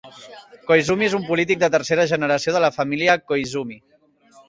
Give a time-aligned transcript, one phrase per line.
[0.71, 3.83] Koizumi és un polític de tercera generació de la família Koizumi.